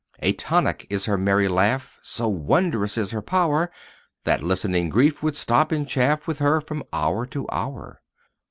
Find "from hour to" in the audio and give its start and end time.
6.59-7.47